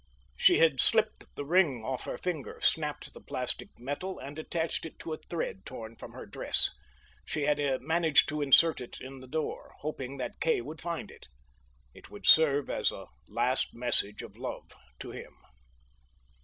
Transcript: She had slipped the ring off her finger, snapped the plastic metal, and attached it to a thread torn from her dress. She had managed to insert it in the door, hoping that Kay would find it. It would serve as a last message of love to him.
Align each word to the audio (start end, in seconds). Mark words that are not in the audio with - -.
She 0.35 0.57
had 0.57 0.79
slipped 0.79 1.25
the 1.35 1.45
ring 1.45 1.83
off 1.83 2.05
her 2.05 2.17
finger, 2.17 2.59
snapped 2.59 3.13
the 3.13 3.21
plastic 3.21 3.69
metal, 3.77 4.17
and 4.17 4.39
attached 4.39 4.83
it 4.83 4.97
to 4.97 5.13
a 5.13 5.17
thread 5.17 5.63
torn 5.63 5.95
from 5.95 6.13
her 6.13 6.25
dress. 6.25 6.71
She 7.23 7.43
had 7.43 7.59
managed 7.83 8.27
to 8.29 8.41
insert 8.41 8.81
it 8.81 8.99
in 8.99 9.19
the 9.19 9.27
door, 9.27 9.75
hoping 9.81 10.17
that 10.17 10.39
Kay 10.41 10.61
would 10.61 10.81
find 10.81 11.11
it. 11.11 11.27
It 11.93 12.09
would 12.09 12.25
serve 12.25 12.67
as 12.67 12.91
a 12.91 13.05
last 13.27 13.75
message 13.75 14.23
of 14.23 14.35
love 14.35 14.71
to 15.01 15.11
him. 15.11 15.35